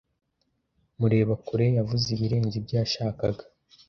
[0.99, 3.43] mureba kure yavuze ibirenze ibyo yashakaga.